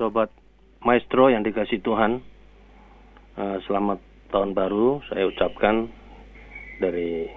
[0.00, 0.32] sobat
[0.80, 2.24] maestro yang dikasih Tuhan,
[3.36, 4.00] uh, selamat
[4.32, 5.92] tahun baru saya ucapkan
[6.80, 7.28] dari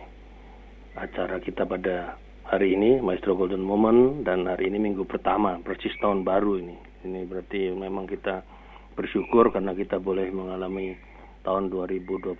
[0.95, 2.15] acara kita pada
[2.47, 7.03] hari ini, Maestro Golden Moment, dan hari ini minggu pertama, persis tahun baru ini.
[7.03, 8.47] Ini berarti memang kita
[8.95, 10.95] bersyukur karena kita boleh mengalami
[11.43, 12.39] tahun 2023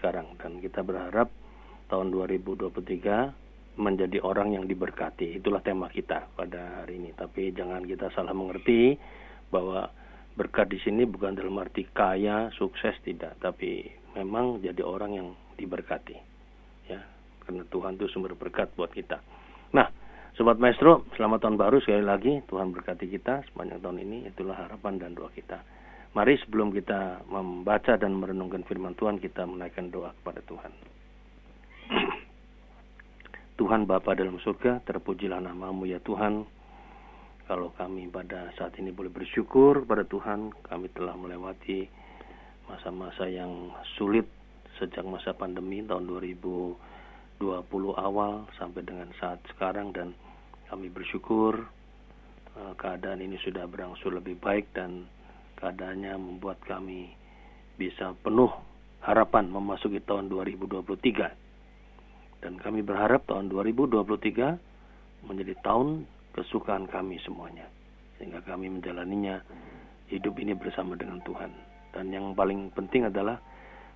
[0.00, 1.28] sekarang, dan kita berharap
[1.92, 5.36] tahun 2023 menjadi orang yang diberkati.
[5.36, 7.12] Itulah tema kita pada hari ini.
[7.12, 8.96] Tapi jangan kita salah mengerti
[9.48, 9.90] bahwa
[10.38, 15.28] berkat di sini bukan dalam arti kaya, sukses tidak, tapi memang jadi orang yang
[15.58, 16.14] diberkati.
[16.86, 17.02] Ya,
[17.42, 19.18] karena Tuhan itu sumber berkat buat kita.
[19.74, 19.90] Nah,
[20.38, 22.32] sobat maestro, selamat tahun baru sekali lagi.
[22.46, 24.18] Tuhan berkati kita sepanjang tahun ini.
[24.30, 25.60] Itulah harapan dan doa kita.
[26.16, 30.72] Mari sebelum kita membaca dan merenungkan firman Tuhan, kita menaikkan doa kepada Tuhan.
[33.60, 36.46] Tuhan Bapa dalam surga, terpujilah namamu ya Tuhan.
[37.48, 41.88] Kalau kami pada saat ini boleh bersyukur pada Tuhan, kami telah melewati
[42.68, 44.28] masa-masa yang sulit
[44.76, 46.76] sejak masa pandemi tahun 2020
[47.96, 50.12] awal sampai dengan saat sekarang dan
[50.68, 51.72] kami bersyukur
[52.52, 55.08] uh, keadaan ini sudah berangsur lebih baik dan
[55.56, 57.16] keadaannya membuat kami
[57.80, 58.52] bisa penuh
[59.00, 67.66] harapan memasuki tahun 2023 dan kami berharap tahun 2023 menjadi tahun kesukaan kami semuanya.
[68.18, 69.42] Sehingga kami menjalaninya
[70.06, 71.50] hidup ini bersama dengan Tuhan.
[71.90, 73.42] Dan yang paling penting adalah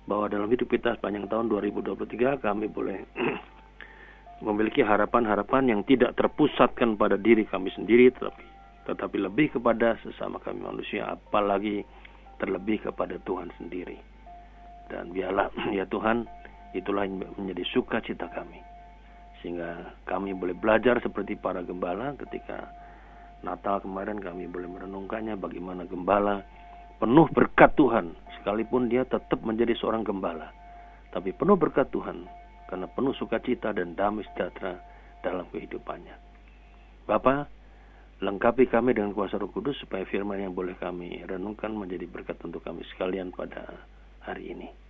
[0.03, 3.07] bahwa dalam hidup kita sepanjang tahun 2023 kami boleh
[4.47, 8.43] memiliki harapan-harapan yang tidak terpusatkan pada diri kami sendiri tetapi
[8.83, 11.87] tetapi lebih kepada sesama kami manusia apalagi
[12.35, 13.95] terlebih kepada Tuhan sendiri.
[14.91, 15.47] Dan biarlah
[15.77, 16.27] ya Tuhan
[16.75, 18.72] itulah yang menjadi sukacita kami
[19.43, 22.15] sehingga kami boleh belajar seperti para gembala.
[22.15, 22.71] Ketika
[23.43, 26.39] Natal kemarin kami boleh merenungkannya bagaimana gembala
[27.03, 30.47] penuh berkat Tuhan sekalipun dia tetap menjadi seorang gembala.
[31.11, 32.23] Tapi penuh berkat Tuhan
[32.71, 34.79] karena penuh sukacita dan damai sejahtera
[35.19, 36.15] dalam kehidupannya.
[37.03, 37.51] Bapak,
[38.23, 42.63] lengkapi kami dengan kuasa Roh Kudus supaya firman yang boleh kami renungkan menjadi berkat untuk
[42.63, 43.67] kami sekalian pada
[44.23, 44.82] hari ini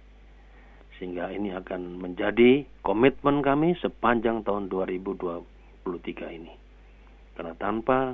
[0.97, 6.53] sehingga ini akan menjadi komitmen kami sepanjang tahun 2023 ini.
[7.33, 8.13] Karena tanpa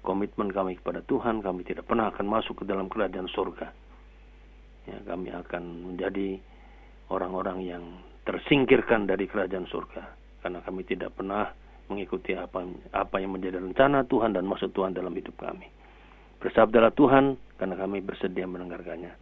[0.00, 3.68] komitmen kami kepada Tuhan, kami tidak pernah akan masuk ke dalam kerajaan surga.
[4.84, 6.40] Ya, kami akan menjadi
[7.08, 7.84] orang-orang yang
[8.24, 10.02] tersingkirkan dari kerajaan surga
[10.40, 11.52] karena kami tidak pernah
[11.88, 12.64] mengikuti apa
[12.96, 15.68] apa yang menjadi rencana Tuhan dan maksud Tuhan dalam hidup kami.
[16.40, 19.12] Bersabdalah Tuhan karena kami bersedia mendengarkannya.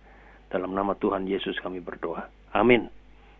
[0.51, 2.27] Dalam nama Tuhan Yesus kami berdoa.
[2.53, 2.85] Amin.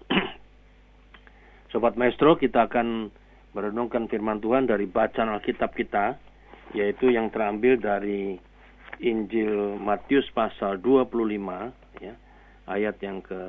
[1.73, 3.13] Sobat Maestro, kita akan
[3.53, 6.17] merenungkan firman Tuhan dari bacaan Alkitab kita,
[6.73, 8.41] yaitu yang terambil dari
[9.05, 11.29] Injil Matius pasal 25,
[12.01, 12.17] ya,
[12.73, 13.41] ayat yang ke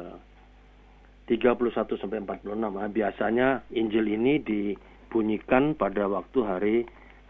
[1.31, 2.59] 31 sampai 46.
[2.59, 6.75] Nah, biasanya Injil ini dibunyikan pada waktu hari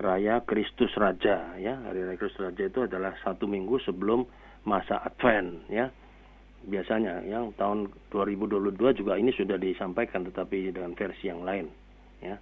[0.01, 1.77] Raya Kristus Raja, ya.
[1.85, 4.25] Hari Raya Kristus Raja itu adalah satu minggu sebelum
[4.65, 5.93] masa Advent, ya
[6.63, 11.67] biasanya yang tahun 2022 juga ini sudah disampaikan tetapi dengan versi yang lain
[12.23, 12.39] ya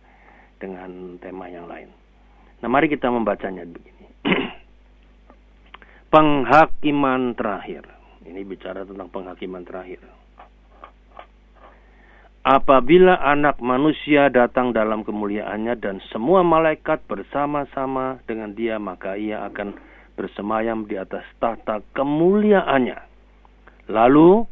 [0.61, 1.89] dengan tema yang lain.
[2.61, 4.05] Nah, mari kita membacanya begini.
[6.13, 7.89] penghakiman terakhir.
[8.21, 10.05] Ini bicara tentang penghakiman terakhir.
[12.41, 19.77] Apabila anak manusia datang dalam kemuliaannya dan semua malaikat bersama-sama dengan dia, maka ia akan
[20.17, 23.10] bersemayam di atas tahta kemuliaannya
[23.91, 24.47] Lalu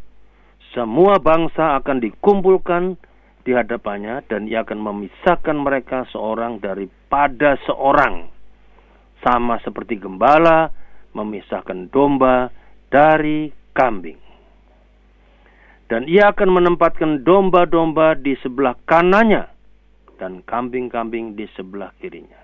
[0.76, 3.00] semua bangsa akan dikumpulkan
[3.48, 8.28] di hadapannya dan ia akan memisahkan mereka seorang daripada seorang.
[9.24, 10.72] Sama seperti gembala
[11.16, 12.52] memisahkan domba
[12.92, 14.20] dari kambing.
[15.90, 19.50] Dan ia akan menempatkan domba-domba di sebelah kanannya
[20.22, 22.38] dan kambing-kambing di sebelah kirinya.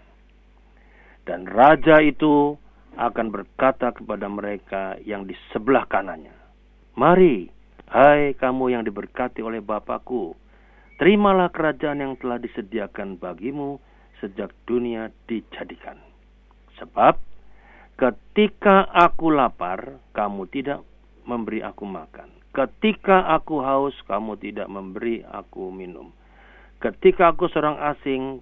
[1.23, 2.57] Dan raja itu
[2.97, 6.34] akan berkata kepada mereka yang di sebelah kanannya,
[6.95, 7.51] Mari,
[7.91, 10.31] hai kamu yang diberkati oleh Bapakku,
[10.95, 13.83] terimalah kerajaan yang telah disediakan bagimu
[14.23, 15.99] sejak dunia dijadikan.
[16.79, 17.19] Sebab
[17.99, 20.87] ketika aku lapar, kamu tidak
[21.27, 22.31] memberi aku makan.
[22.55, 26.15] Ketika aku haus, kamu tidak memberi aku minum.
[26.79, 28.39] Ketika aku seorang asing,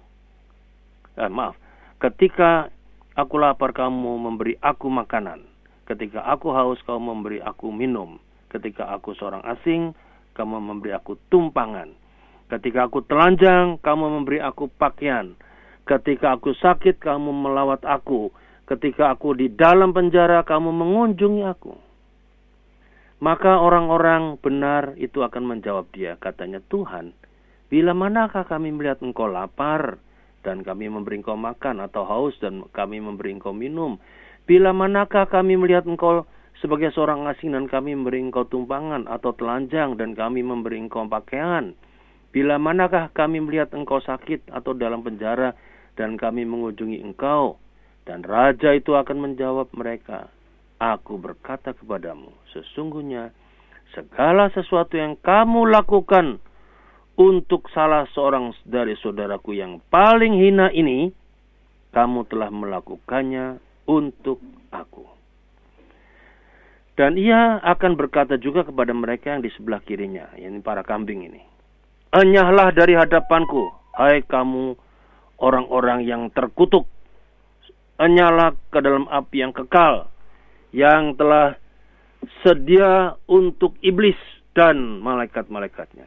[1.18, 1.58] eh, maaf,
[1.98, 2.70] ketika
[3.18, 5.42] aku lapar, kamu memberi aku makanan.
[5.90, 8.22] Ketika aku haus, kamu memberi aku minum
[8.54, 9.90] Ketika aku seorang asing,
[10.38, 11.90] kamu memberi aku tumpangan.
[12.46, 15.34] Ketika aku telanjang, kamu memberi aku pakaian.
[15.82, 18.30] Ketika aku sakit, kamu melawat aku.
[18.64, 21.76] ketika aku di dalam penjara kamu mengunjungi aku.
[23.20, 27.16] Maka orang-orang benar itu akan menjawab dia, katanya Tuhan,
[27.72, 29.96] bila manakah kami melihat engkau lapar
[30.44, 33.96] dan kami memberi engkau makan atau haus dan kami memberi engkau minum?
[34.44, 36.28] Bila manakah kami melihat engkau
[36.62, 41.74] sebagai seorang asing dan kami memberi engkau tumpangan atau telanjang dan kami memberi engkau pakaian?
[42.34, 45.54] Bila manakah kami melihat engkau sakit atau dalam penjara
[45.94, 47.62] dan kami mengunjungi engkau?
[48.04, 50.28] Dan raja itu akan menjawab mereka,
[50.82, 53.32] Aku berkata kepadamu, sesungguhnya
[53.94, 56.42] segala sesuatu yang kamu lakukan
[57.14, 61.14] untuk salah seorang dari saudaraku yang paling hina ini,
[61.94, 64.42] kamu telah melakukannya untuk
[64.74, 65.06] aku.
[66.94, 71.42] Dan ia akan berkata juga kepada mereka yang di sebelah kirinya, yakni para kambing ini.
[72.14, 74.78] Enyahlah dari hadapanku, hai kamu
[75.42, 76.86] orang-orang yang terkutuk.
[77.98, 80.06] Enyahlah ke dalam api yang kekal,
[80.70, 81.58] yang telah
[82.46, 84.18] sedia untuk iblis
[84.54, 86.06] dan malaikat-malaikatnya.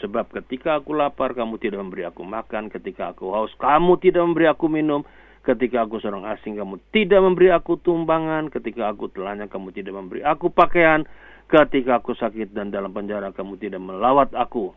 [0.00, 2.72] Sebab ketika aku lapar, kamu tidak memberi aku makan.
[2.72, 5.04] Ketika aku haus, kamu tidak memberi aku minum.
[5.42, 8.46] Ketika aku seorang asing, kamu tidak memberi aku tumbangan.
[8.46, 11.02] Ketika aku telanjang, kamu tidak memberi aku pakaian.
[11.50, 14.70] Ketika aku sakit dan dalam penjara, kamu tidak melawat aku.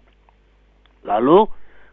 [1.06, 1.46] Lalu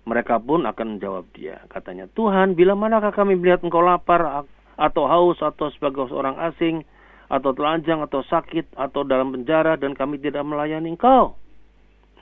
[0.09, 1.61] mereka pun akan menjawab dia.
[1.69, 4.49] Katanya, Tuhan, bila manakah kami melihat engkau lapar
[4.81, 6.83] atau haus atau sebagai seorang asing
[7.29, 11.37] atau telanjang atau sakit atau dalam penjara dan kami tidak melayani engkau?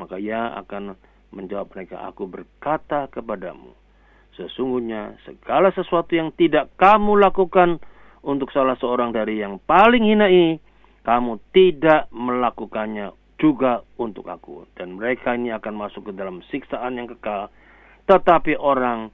[0.02, 0.98] Maka ia akan
[1.30, 3.70] menjawab mereka, aku berkata kepadamu,
[4.40, 7.76] Sesungguhnya segala sesuatu yang tidak kamu lakukan
[8.24, 10.56] untuk salah seorang dari yang paling hina ini,
[11.04, 14.64] kamu tidak melakukannya juga untuk aku.
[14.72, 17.52] Dan mereka ini akan masuk ke dalam siksaan yang kekal,
[18.08, 19.12] tetapi orang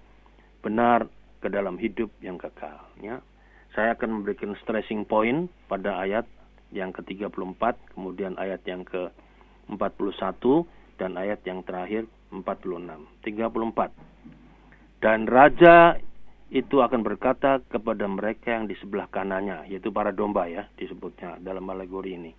[0.63, 1.11] benar
[1.43, 2.87] ke dalam hidup yang kekal.
[3.03, 3.19] Ya.
[3.75, 6.27] Saya akan memberikan stressing point pada ayat
[6.71, 10.43] yang ke-34, kemudian ayat yang ke-41,
[10.97, 13.07] dan ayat yang terakhir 46.
[13.23, 14.46] 34.
[15.01, 16.01] Dan raja
[16.49, 21.67] itu akan berkata kepada mereka yang di sebelah kanannya, yaitu para domba ya, disebutnya dalam
[21.69, 22.33] alegori ini.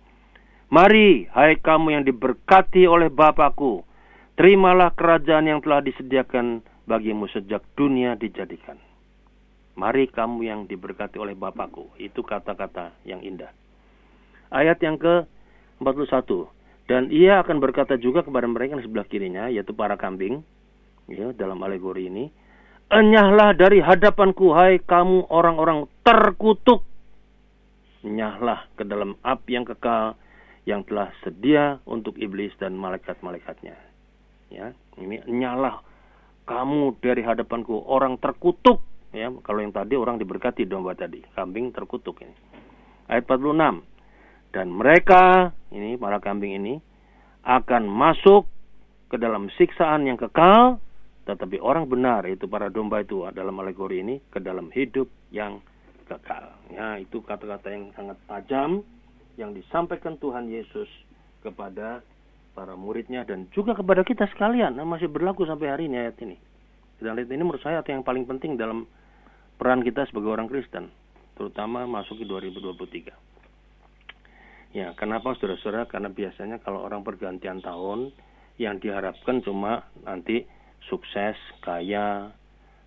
[0.68, 3.84] Mari, hai kamu yang diberkati oleh Bapakku,
[4.36, 8.76] terimalah kerajaan yang telah disediakan bagimu sejak dunia dijadikan.
[9.78, 11.94] Mari kamu yang diberkati oleh Bapakku.
[12.02, 13.54] Itu kata-kata yang indah.
[14.50, 16.26] Ayat yang ke-41.
[16.88, 20.40] Dan ia akan berkata juga kepada mereka yang sebelah kirinya, yaitu para kambing,
[21.06, 22.32] ya, dalam alegori ini,
[22.88, 26.88] Enyahlah dari hadapanku, hai kamu orang-orang terkutuk.
[28.00, 30.16] Enyahlah ke dalam api yang kekal
[30.64, 33.76] yang telah sedia untuk iblis dan malaikat-malaikatnya.
[34.48, 35.84] Ya, ini enyahlah
[36.48, 38.80] kamu dari hadapanku orang terkutuk.
[39.12, 42.32] Ya, kalau yang tadi orang diberkati domba tadi, kambing terkutuk ini.
[43.12, 43.84] Ayat 46.
[44.48, 46.80] Dan mereka, ini para kambing ini
[47.44, 48.48] akan masuk
[49.12, 50.80] ke dalam siksaan yang kekal
[51.28, 55.60] tetapi orang benar itu para domba itu dalam alegori ini ke dalam hidup yang
[56.08, 56.56] kekal.
[56.72, 58.80] Ya, itu kata-kata yang sangat tajam
[59.36, 60.88] yang disampaikan Tuhan Yesus
[61.44, 62.00] kepada
[62.56, 64.80] para muridnya dan juga kepada kita sekalian.
[64.80, 66.40] Nah, masih berlaku sampai hari ini ayat ini.
[66.96, 68.88] Dan ayat ini menurut saya yang paling penting dalam
[69.60, 70.88] peran kita sebagai orang Kristen,
[71.36, 73.12] terutama masuki 2023.
[74.72, 75.84] Ya, kenapa saudara-saudara?
[75.92, 78.16] Karena biasanya kalau orang pergantian tahun,
[78.58, 80.42] yang diharapkan cuma nanti
[80.86, 82.30] sukses, kaya,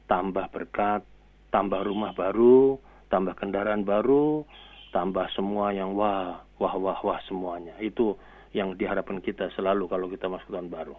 [0.07, 1.03] tambah berkat,
[1.51, 2.79] tambah rumah baru,
[3.11, 4.47] tambah kendaraan baru,
[4.95, 7.75] tambah semua yang wah, wah, wah, wah semuanya.
[7.83, 8.15] Itu
[8.55, 10.95] yang diharapkan kita selalu kalau kita masuk tahun baru.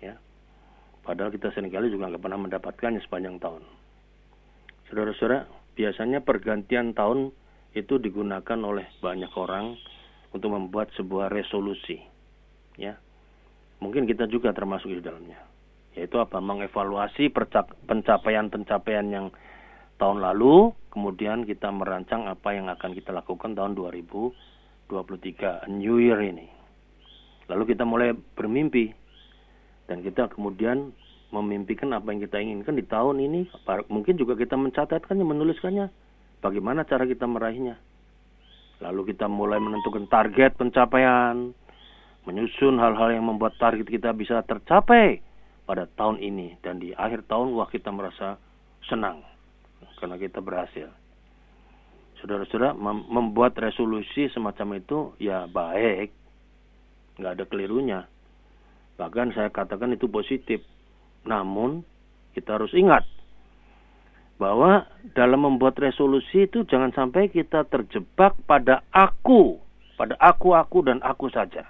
[0.00, 0.16] Ya.
[1.00, 3.64] Padahal kita sering kali juga nggak pernah mendapatkannya sepanjang tahun.
[4.92, 7.32] Saudara-saudara, biasanya pergantian tahun
[7.72, 9.78] itu digunakan oleh banyak orang
[10.34, 12.00] untuk membuat sebuah resolusi.
[12.76, 13.00] Ya.
[13.80, 15.49] Mungkin kita juga termasuk di dalamnya
[15.94, 16.38] yaitu apa?
[16.38, 17.32] Mengevaluasi
[17.86, 19.26] pencapaian-pencapaian yang
[20.00, 26.48] tahun lalu kemudian kita merancang apa yang akan kita lakukan tahun 2023 New Year ini.
[27.50, 28.94] Lalu kita mulai bermimpi
[29.90, 30.94] dan kita kemudian
[31.30, 33.50] memimpikan apa yang kita inginkan di tahun ini.
[33.90, 35.86] Mungkin juga kita mencatatkannya menuliskannya
[36.42, 37.78] bagaimana cara kita meraihnya.
[38.80, 41.52] Lalu kita mulai menentukan target pencapaian
[42.24, 45.20] menyusun hal-hal yang membuat target kita bisa tercapai
[45.70, 48.42] pada tahun ini dan di akhir tahun wah kita merasa
[48.90, 49.22] senang
[50.02, 50.90] karena kita berhasil.
[52.18, 52.74] Saudara-saudara
[53.06, 56.10] membuat resolusi semacam itu ya baik,
[57.22, 58.00] nggak ada kelirunya.
[58.98, 60.58] Bahkan saya katakan itu positif.
[61.22, 61.86] Namun
[62.34, 63.06] kita harus ingat
[64.42, 69.62] bahwa dalam membuat resolusi itu jangan sampai kita terjebak pada aku,
[69.94, 71.62] pada aku, aku dan aku saja.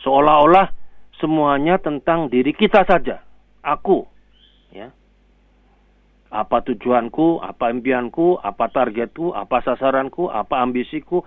[0.00, 0.83] Seolah-olah
[1.24, 3.24] semuanya tentang diri kita saja,
[3.64, 4.04] aku,
[4.76, 4.92] ya.
[6.28, 11.24] Apa tujuanku, apa impianku, apa targetku, apa sasaranku, apa ambisiku,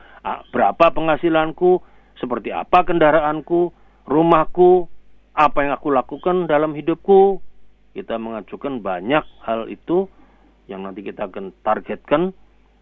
[0.53, 1.81] berapa penghasilanku,
[2.21, 3.73] seperti apa kendaraanku,
[4.05, 4.85] rumahku,
[5.33, 7.41] apa yang aku lakukan dalam hidupku,
[7.97, 10.05] kita mengajukan banyak hal itu
[10.69, 12.35] yang nanti kita akan targetkan,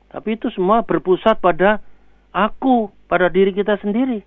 [0.10, 1.78] tapi itu semua berpusat pada
[2.34, 4.26] aku, pada diri kita sendiri.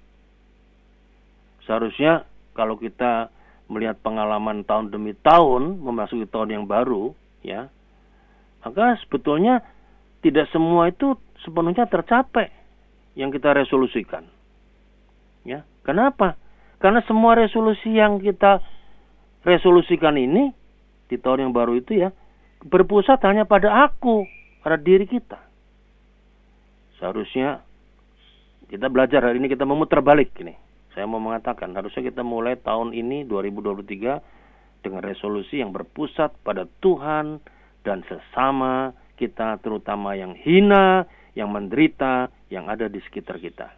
[1.66, 2.24] Seharusnya
[2.58, 3.30] kalau kita
[3.70, 7.14] melihat pengalaman tahun demi tahun memasuki tahun yang baru,
[7.46, 7.70] ya,
[8.66, 9.62] maka sebetulnya
[10.26, 11.14] tidak semua itu
[11.46, 12.50] sepenuhnya tercapai
[13.14, 14.26] yang kita resolusikan.
[15.46, 16.34] Ya, kenapa?
[16.82, 18.58] Karena semua resolusi yang kita
[19.46, 20.50] resolusikan ini
[21.06, 22.10] di tahun yang baru itu ya
[22.66, 24.26] berpusat hanya pada aku,
[24.66, 25.38] pada diri kita.
[26.98, 27.62] Seharusnya
[28.66, 30.67] kita belajar hari ini kita memutar balik ini.
[30.96, 37.42] Saya mau mengatakan harusnya kita mulai tahun ini 2023 dengan resolusi yang berpusat pada Tuhan
[37.84, 41.04] dan sesama kita terutama yang hina,
[41.34, 43.74] yang menderita, yang ada di sekitar kita.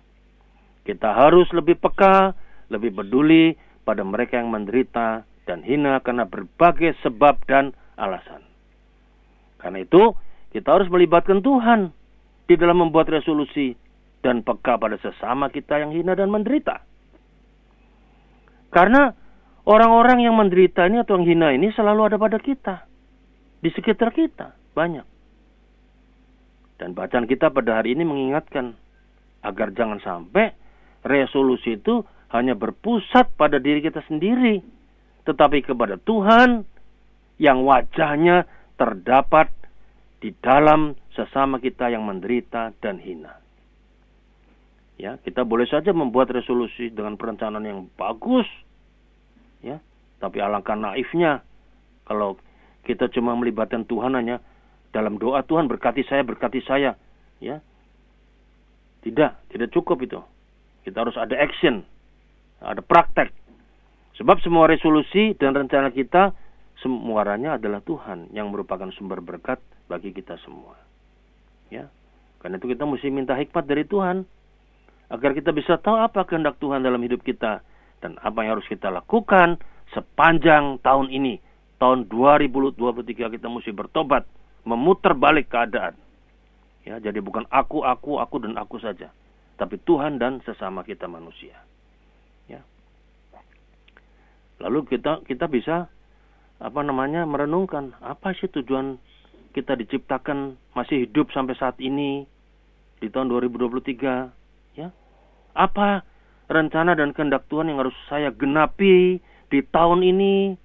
[0.84, 2.36] Kita harus lebih peka,
[2.68, 8.44] lebih peduli pada mereka yang menderita dan hina karena berbagai sebab dan alasan.
[9.60, 10.16] Karena itu,
[10.52, 11.92] kita harus melibatkan Tuhan
[12.48, 13.76] di dalam membuat resolusi
[14.20, 16.89] dan peka pada sesama kita yang hina dan menderita.
[18.70, 19.10] Karena
[19.66, 22.86] orang-orang yang menderita ini atau yang hina ini selalu ada pada kita.
[23.60, 25.04] Di sekitar kita, banyak.
[26.80, 28.72] Dan bacaan kita pada hari ini mengingatkan
[29.44, 30.56] agar jangan sampai
[31.04, 32.00] resolusi itu
[32.32, 34.80] hanya berpusat pada diri kita sendiri
[35.24, 36.64] tetapi kepada Tuhan
[37.38, 39.52] yang wajahnya terdapat
[40.20, 43.40] di dalam sesama kita yang menderita dan hina.
[45.00, 48.44] Ya, kita boleh saja membuat resolusi dengan perencanaan yang bagus.
[49.64, 49.80] Ya,
[50.20, 51.40] tapi alangkah naifnya
[52.04, 52.36] kalau
[52.84, 54.44] kita cuma melibatkan Tuhan hanya
[54.92, 57.00] dalam doa Tuhan berkati saya, berkati saya,
[57.40, 57.64] ya.
[59.00, 60.20] Tidak, tidak cukup itu.
[60.84, 61.80] Kita harus ada action,
[62.60, 63.32] ada praktek.
[64.20, 66.36] Sebab semua resolusi dan rencana kita
[66.84, 70.76] semuanya adalah Tuhan yang merupakan sumber berkat bagi kita semua.
[71.72, 71.88] Ya.
[72.44, 74.28] Karena itu kita mesti minta hikmat dari Tuhan
[75.10, 77.60] agar kita bisa tahu apa kehendak Tuhan dalam hidup kita
[78.00, 79.58] dan apa yang harus kita lakukan
[79.92, 81.42] sepanjang tahun ini.
[81.80, 82.76] Tahun 2023
[83.40, 84.28] kita mesti bertobat,
[84.68, 85.96] memutar balik keadaan.
[86.84, 89.08] Ya, jadi bukan aku, aku, aku dan aku saja,
[89.56, 91.56] tapi Tuhan dan sesama kita manusia.
[94.60, 95.88] Lalu kita kita bisa
[96.60, 99.00] apa namanya merenungkan apa sih tujuan
[99.56, 102.28] kita diciptakan masih hidup sampai saat ini
[103.00, 103.72] di tahun 2023
[104.04, 104.28] ya.
[105.54, 106.02] Apa
[106.50, 110.58] rencana dan kehendak Tuhan yang harus saya genapi di tahun ini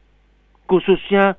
[0.66, 1.38] khususnya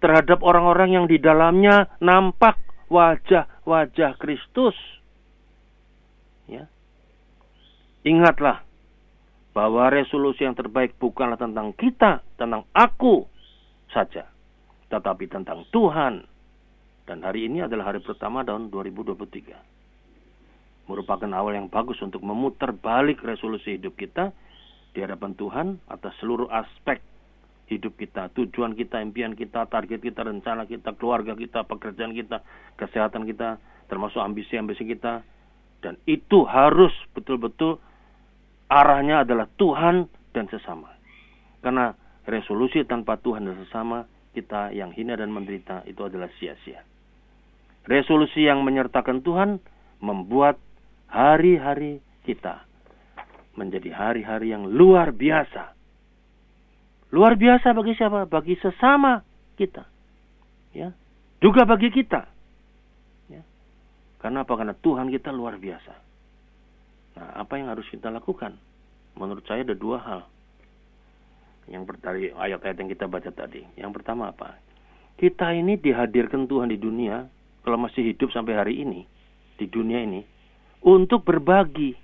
[0.00, 2.58] terhadap orang-orang yang di dalamnya nampak
[2.90, 4.74] wajah-wajah Kristus.
[6.50, 6.66] Ya.
[8.02, 8.66] Ingatlah
[9.54, 13.28] bahwa resolusi yang terbaik bukanlah tentang kita, tentang aku
[13.92, 14.26] saja,
[14.90, 16.24] tetapi tentang Tuhan.
[17.06, 19.81] Dan hari ini adalah hari pertama tahun 2023.
[20.90, 24.34] Merupakan awal yang bagus untuk memutar balik resolusi hidup kita
[24.92, 27.00] di hadapan Tuhan atas seluruh aspek
[27.72, 32.44] hidup kita, tujuan kita, impian kita, target kita, rencana kita, keluarga kita, pekerjaan kita,
[32.76, 33.56] kesehatan kita,
[33.88, 35.24] termasuk ambisi-ambisi kita.
[35.80, 37.80] Dan itu harus betul-betul
[38.68, 40.92] arahnya adalah Tuhan dan sesama.
[41.64, 41.96] Karena
[42.28, 46.84] resolusi tanpa Tuhan dan sesama, kita yang hina dan menderita itu adalah sia-sia.
[47.84, 49.58] Resolusi yang menyertakan Tuhan
[49.98, 50.56] membuat
[51.12, 52.64] hari-hari kita
[53.52, 55.76] menjadi hari-hari yang luar biasa.
[57.12, 58.24] Luar biasa bagi siapa?
[58.24, 59.20] Bagi sesama
[59.60, 59.84] kita.
[60.72, 60.96] Ya.
[61.44, 62.24] Juga bagi kita.
[63.28, 63.44] Ya.
[64.24, 64.56] Karena apa?
[64.56, 65.92] Karena Tuhan kita luar biasa.
[67.20, 68.56] Nah, apa yang harus kita lakukan?
[69.20, 70.24] Menurut saya ada dua hal.
[71.68, 73.60] Yang dari ayat-ayat yang kita baca tadi.
[73.76, 74.56] Yang pertama apa?
[75.20, 77.28] Kita ini dihadirkan Tuhan di dunia,
[77.60, 79.04] kalau masih hidup sampai hari ini,
[79.60, 80.24] di dunia ini,
[80.82, 81.94] untuk berbagi.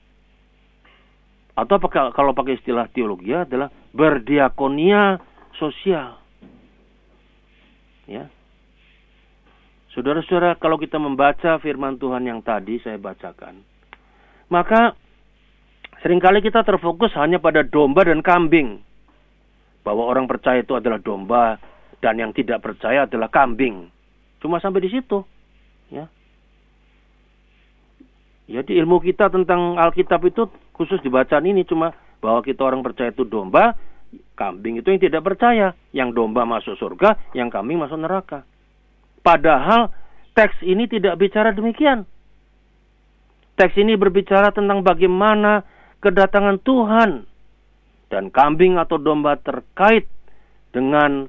[1.59, 5.19] Atau apa, kalau pakai istilah teologi adalah berdiakonia
[5.59, 6.23] sosial.
[8.07, 8.31] Ya.
[9.91, 13.67] Saudara-saudara, kalau kita membaca firman Tuhan yang tadi saya bacakan,
[14.47, 14.95] maka
[15.99, 18.79] sering kali kita terfokus hanya pada domba dan kambing.
[19.83, 21.59] Bahwa orang percaya itu adalah domba
[21.99, 23.91] dan yang tidak percaya adalah kambing.
[24.39, 25.27] Cuma sampai di situ.
[25.91, 26.07] Ya.
[28.49, 31.93] Jadi ilmu kita tentang Alkitab itu khusus dibacaan ini cuma
[32.25, 33.77] bahwa kita orang percaya itu domba,
[34.41, 35.77] kambing itu yang tidak percaya.
[35.93, 38.49] Yang domba masuk surga, yang kambing masuk neraka.
[39.21, 39.93] Padahal
[40.33, 42.09] teks ini tidak bicara demikian.
[43.61, 45.67] Teks ini berbicara tentang bagaimana
[46.01, 47.29] kedatangan Tuhan
[48.09, 50.09] dan kambing atau domba terkait
[50.73, 51.29] dengan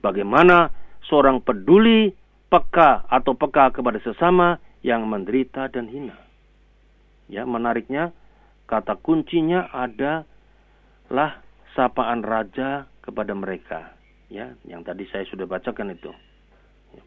[0.00, 0.72] bagaimana
[1.04, 2.14] seorang peduli,
[2.48, 6.23] peka atau peka kepada sesama yang menderita dan hina.
[7.28, 8.12] Ya, menariknya
[8.68, 11.40] kata kuncinya adalah
[11.72, 13.96] sapaan raja kepada mereka.
[14.28, 16.12] Ya, yang tadi saya sudah bacakan itu.
[16.92, 17.02] Ya,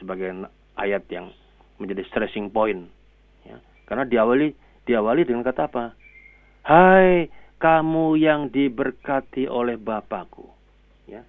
[0.00, 1.32] sebagai ayat yang
[1.80, 2.88] menjadi stressing point.
[3.44, 4.52] Ya, karena diawali
[4.84, 5.84] diawali dengan kata apa?
[6.64, 10.44] Hai kamu yang diberkati oleh Bapakku.
[11.08, 11.24] Ya.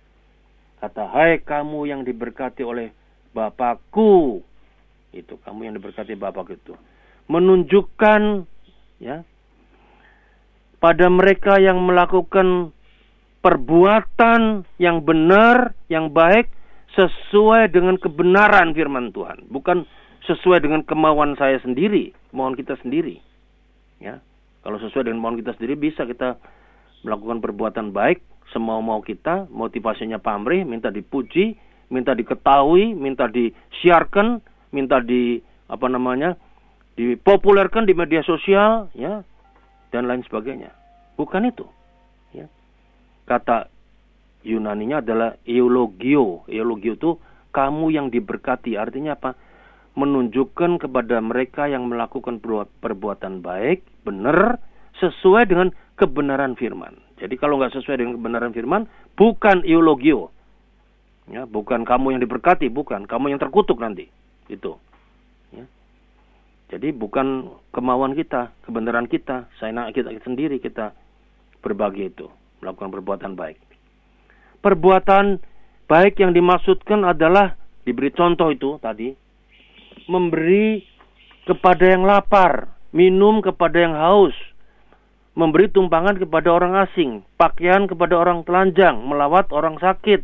[0.84, 2.92] Kata hai kamu yang diberkati oleh
[3.32, 4.44] Bapakku.
[5.16, 6.76] Itu kamu yang diberkati Bapak itu
[7.29, 8.50] menunjukkan
[9.00, 9.24] ya
[10.81, 12.74] pada mereka yang melakukan
[13.39, 16.51] perbuatan yang benar, yang baik
[16.98, 19.88] sesuai dengan kebenaran firman Tuhan, bukan
[20.27, 23.21] sesuai dengan kemauan saya sendiri, kemauan kita sendiri.
[24.01, 24.19] Ya.
[24.59, 26.36] Kalau sesuai dengan kemauan kita sendiri bisa kita
[27.07, 28.19] melakukan perbuatan baik
[28.51, 31.55] semau-mau kita, motivasinya pamrih, minta dipuji,
[31.93, 34.41] minta diketahui, minta disiarkan,
[34.74, 36.33] minta di apa namanya?
[37.00, 39.24] Dipopulerkan di media sosial ya
[39.96, 40.75] dan lain sebagainya.
[41.15, 41.63] Bukan itu.
[42.36, 42.51] Ya.
[43.24, 43.72] Kata
[44.44, 46.44] Yunaninya adalah eulogio.
[46.51, 47.12] Eulogio itu
[47.56, 48.75] kamu yang diberkati.
[48.75, 49.39] Artinya apa?
[49.96, 52.39] Menunjukkan kepada mereka yang melakukan
[52.84, 54.60] perbuatan baik, benar,
[55.00, 56.96] sesuai dengan kebenaran firman.
[57.20, 58.88] Jadi kalau nggak sesuai dengan kebenaran firman,
[59.20, 60.32] bukan eulogio.
[61.27, 63.08] Ya, bukan kamu yang diberkati, bukan.
[63.08, 64.08] Kamu yang terkutuk nanti.
[64.48, 64.79] Itu.
[66.70, 70.94] Jadi bukan kemauan kita, kebenaran kita, saya kita sendiri kita
[71.66, 72.29] berbagi itu,
[72.62, 73.58] melakukan perbuatan baik.
[74.62, 75.42] Perbuatan
[75.90, 77.58] baik yang dimaksudkan adalah
[77.90, 79.10] diberi contoh itu tadi,
[80.05, 80.86] memberi
[81.50, 84.38] kepada yang lapar, minum kepada yang haus,
[85.34, 90.22] memberi tumpangan kepada orang asing, pakaian kepada orang telanjang, melawat orang sakit,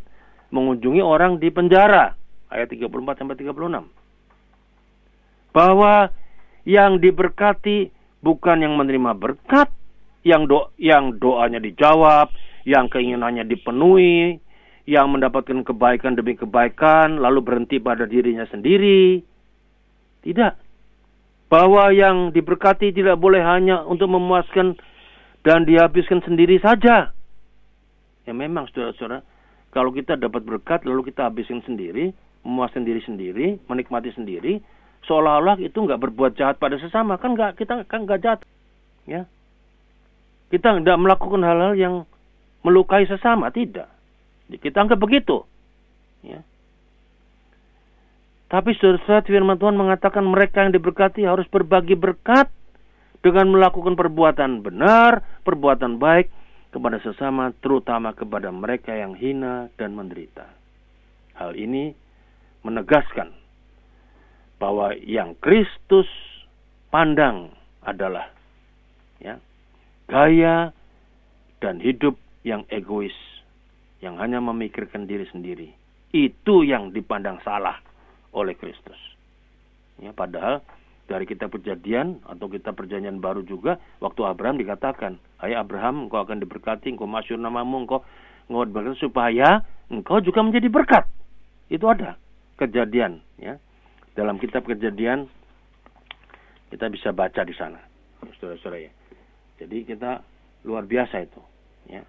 [0.54, 2.14] mengunjungi orang di penjara.
[2.54, 3.90] Ayat 34 sampai 36.
[5.50, 6.14] Bahwa
[6.66, 7.94] yang diberkati
[8.26, 9.70] bukan yang menerima berkat,
[10.26, 12.34] yang do yang doanya dijawab,
[12.66, 14.42] yang keinginannya dipenuhi,
[14.90, 19.22] yang mendapatkan kebaikan demi kebaikan lalu berhenti pada dirinya sendiri.
[20.26, 20.54] Tidak.
[21.46, 24.74] Bahwa yang diberkati tidak boleh hanya untuk memuaskan
[25.46, 27.14] dan dihabiskan sendiri saja.
[28.26, 29.22] Ya memang saudara-saudara,
[29.70, 32.10] kalau kita dapat berkat lalu kita habiskan sendiri,
[32.42, 34.58] memuaskan diri sendiri, menikmati sendiri,
[35.06, 37.18] seolah-olah itu nggak berbuat jahat pada sesama.
[37.22, 38.42] Kan nggak kita kan nggak jahat.
[39.06, 39.30] Ya.
[40.50, 41.96] Kita nggak melakukan hal-hal yang
[42.62, 43.50] melukai sesama.
[43.50, 43.88] Tidak.
[44.62, 45.46] Kita anggap begitu.
[46.22, 46.42] Ya.
[48.46, 52.50] Tapi saudara firman Tuhan mengatakan mereka yang diberkati harus berbagi berkat
[53.26, 56.30] dengan melakukan perbuatan benar, perbuatan baik
[56.70, 60.46] kepada sesama, terutama kepada mereka yang hina dan menderita.
[61.34, 61.90] Hal ini
[62.62, 63.45] menegaskan
[64.58, 66.08] bahwa yang Kristus
[66.90, 67.52] pandang
[67.84, 68.32] adalah
[69.20, 69.40] ya
[70.08, 70.72] gaya
[71.60, 72.16] dan hidup
[72.46, 73.16] yang egois
[74.00, 75.74] yang hanya memikirkan diri sendiri.
[76.16, 77.82] Itu yang dipandang salah
[78.32, 78.98] oleh Kristus.
[80.00, 80.62] Ya padahal
[81.06, 86.42] dari kita perjanjian atau kita perjanjian baru juga waktu Abraham dikatakan Hai Abraham engkau akan
[86.42, 88.02] diberkati engkau masyur namamu engkau
[88.50, 91.06] engkau supaya engkau juga menjadi berkat.
[91.70, 92.20] Itu ada
[92.62, 93.58] kejadian ya
[94.16, 95.28] dalam kitab kejadian
[96.72, 97.80] kita bisa baca di sana,
[98.40, 98.92] saudara-saudara ya.
[99.62, 100.24] Jadi kita
[100.66, 101.42] luar biasa itu,
[101.92, 102.02] ya.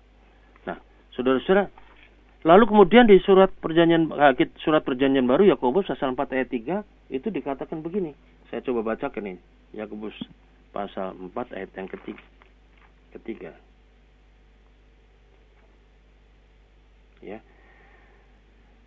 [0.64, 0.78] Nah,
[1.14, 1.68] saudara-saudara,
[2.46, 7.28] lalu kemudian di surat perjanjian eh, surat perjanjian baru Yakobus pasal 4 ayat 3 itu
[7.30, 8.14] dikatakan begini.
[8.50, 9.42] Saya coba bacakan ini.
[9.74, 10.14] Yakobus
[10.70, 12.24] pasal 4 ayat yang ketiga.
[13.14, 13.52] Ketiga.
[17.22, 17.42] Ya.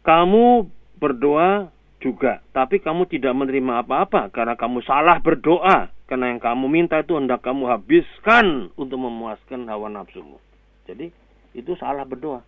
[0.03, 2.41] Kamu berdoa juga.
[2.55, 5.91] Tapi kamu tidak menerima apa-apa karena kamu salah berdoa.
[6.09, 10.41] Karena yang kamu minta itu hendak kamu habiskan untuk memuaskan hawa nafsumu.
[10.89, 11.13] Jadi
[11.53, 12.41] itu salah berdoa.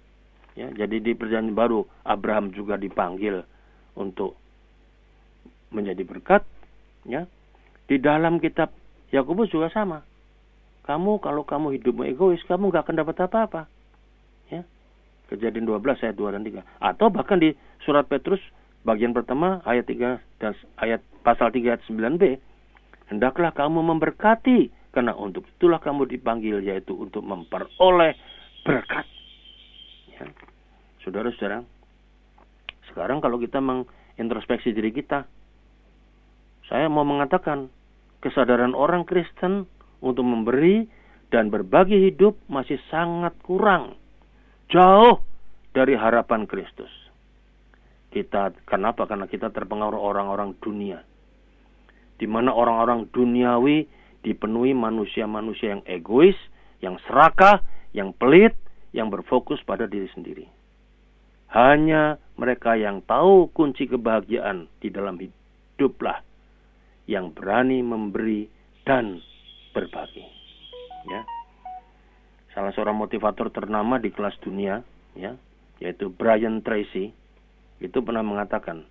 [0.57, 3.45] Ya, jadi di perjanjian baru Abraham juga dipanggil
[3.95, 4.35] untuk
[5.69, 6.43] menjadi berkat.
[7.05, 7.29] Ya,
[7.85, 8.73] di dalam kitab
[9.13, 10.03] Yakobus juga sama.
[10.81, 13.61] Kamu kalau kamu hidupmu egois, kamu nggak akan dapat apa-apa.
[14.49, 14.65] Ya,
[15.31, 16.65] Kejadian 12 ayat 2 dan 3.
[16.81, 17.55] Atau bahkan di
[17.87, 18.41] surat Petrus
[18.81, 22.23] bagian pertama ayat 3 dan ayat pasal 3 ayat 9b.
[23.11, 28.15] Hendaklah kamu memberkati karena untuk itulah kamu dipanggil yaitu untuk memperoleh
[28.63, 29.05] berkat.
[30.15, 30.27] Ya.
[31.03, 31.65] Saudara-saudara,
[32.91, 35.25] sekarang kalau kita mengintrospeksi diri kita,
[36.69, 37.67] saya mau mengatakan
[38.21, 39.65] kesadaran orang Kristen
[39.99, 40.85] untuk memberi
[41.31, 43.95] dan berbagi hidup masih sangat kurang.
[44.71, 45.19] Jauh
[45.71, 46.91] dari harapan Kristus.
[48.11, 49.07] Kita kenapa?
[49.07, 50.99] Karena kita terpengaruh orang-orang dunia.
[52.19, 53.87] Di mana orang-orang duniawi
[54.21, 56.37] dipenuhi manusia-manusia yang egois,
[56.83, 57.63] yang serakah,
[57.95, 58.53] yang pelit,
[58.91, 60.45] yang berfokus pada diri sendiri.
[61.51, 66.23] Hanya mereka yang tahu kunci kebahagiaan di dalam hiduplah
[67.09, 68.47] yang berani memberi
[68.87, 69.19] dan
[69.75, 70.23] berbagi.
[71.11, 71.21] Ya.
[72.55, 74.83] Salah seorang motivator ternama di kelas dunia,
[75.15, 75.35] ya,
[75.79, 77.15] yaitu Brian Tracy,
[77.81, 78.85] itu pernah mengatakan,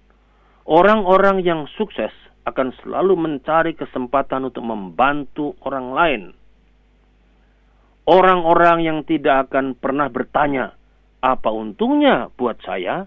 [0.66, 2.10] orang-orang yang sukses
[2.44, 6.22] akan selalu mencari kesempatan untuk membantu orang lain.
[8.10, 10.74] Orang-orang yang tidak akan pernah bertanya,
[11.22, 13.06] apa untungnya buat saya?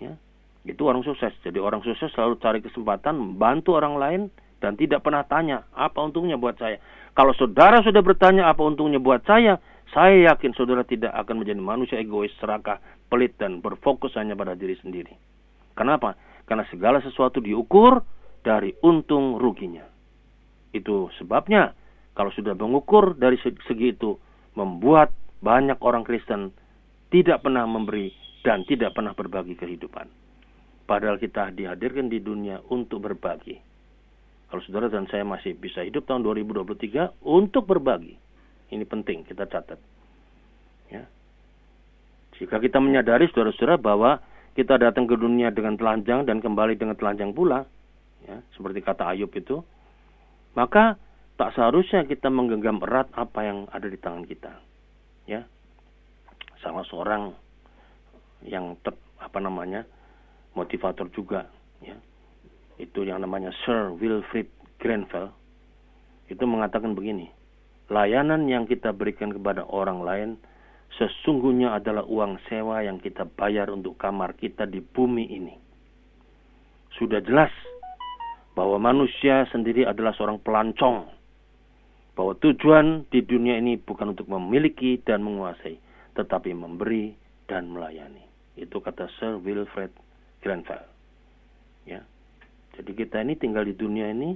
[0.00, 0.16] Ya,
[0.64, 1.36] itu orang sukses.
[1.44, 4.20] Jadi orang sukses selalu cari kesempatan membantu orang lain
[4.62, 6.78] dan tidak pernah tanya, apa untungnya buat saya.
[7.12, 9.60] Kalau saudara sudah bertanya apa untungnya buat saya,
[9.92, 12.80] saya yakin saudara tidak akan menjadi manusia egois, serakah,
[13.12, 15.12] pelit, dan berfokus hanya pada diri sendiri.
[15.76, 16.16] Kenapa?
[16.48, 18.00] Karena segala sesuatu diukur
[18.40, 19.84] dari untung ruginya.
[20.72, 21.76] Itu sebabnya
[22.16, 24.16] kalau sudah mengukur dari segi itu,
[24.56, 25.12] membuat
[25.44, 26.56] banyak orang Kristen
[27.12, 30.08] tidak pernah memberi dan tidak pernah berbagi kehidupan.
[30.88, 33.60] Padahal kita dihadirkan di dunia untuk berbagi.
[34.48, 38.31] Kalau saudara dan saya masih bisa hidup tahun 2023 untuk berbagi
[38.72, 39.76] ini penting kita catat.
[40.88, 41.04] Ya.
[42.40, 44.24] Jika kita menyadari saudara-saudara bahwa
[44.56, 47.68] kita datang ke dunia dengan telanjang dan kembali dengan telanjang pula,
[48.24, 49.60] ya, seperti kata Ayub itu,
[50.56, 50.96] maka
[51.36, 54.52] tak seharusnya kita menggenggam erat apa yang ada di tangan kita.
[55.28, 55.44] Ya.
[56.60, 57.32] Salah seorang
[58.44, 59.84] yang ter, apa namanya
[60.56, 61.48] motivator juga,
[61.84, 61.96] ya.
[62.80, 64.48] Itu yang namanya Sir Wilfrid
[64.80, 65.32] Grenfell
[66.28, 67.28] itu mengatakan begini,
[67.92, 70.30] Layanan yang kita berikan kepada orang lain
[70.96, 75.52] sesungguhnya adalah uang sewa yang kita bayar untuk kamar kita di bumi ini.
[76.96, 77.52] Sudah jelas
[78.56, 81.04] bahwa manusia sendiri adalah seorang pelancong.
[82.16, 85.76] Bahwa tujuan di dunia ini bukan untuk memiliki dan menguasai,
[86.16, 87.12] tetapi memberi
[87.44, 88.24] dan melayani.
[88.56, 89.92] Itu kata Sir Wilfred
[90.40, 90.84] Grenfell.
[91.84, 92.04] Ya.
[92.72, 94.32] Jadi kita ini tinggal di dunia ini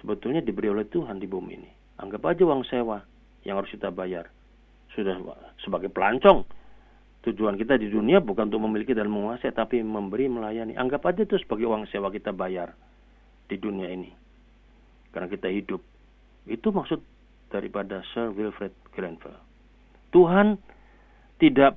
[0.00, 1.79] sebetulnya diberi oleh Tuhan di bumi ini.
[2.00, 3.04] Anggap aja uang sewa
[3.44, 4.32] yang harus kita bayar.
[4.96, 5.16] Sudah
[5.60, 6.48] sebagai pelancong.
[7.20, 10.72] Tujuan kita di dunia bukan untuk memiliki dan menguasai, tapi memberi, melayani.
[10.72, 12.72] Anggap aja itu sebagai uang sewa kita bayar
[13.44, 14.08] di dunia ini.
[15.12, 15.84] Karena kita hidup.
[16.48, 17.04] Itu maksud
[17.52, 19.36] daripada Sir Wilfred Grenfell.
[20.16, 20.56] Tuhan
[21.36, 21.76] tidak